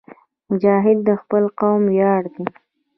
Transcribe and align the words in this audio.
مجاهد 0.49 0.97
د 1.07 1.09
خپل 1.21 1.43
قوم 1.59 1.81
ویاړ 1.93 2.21
دی. 2.35 2.45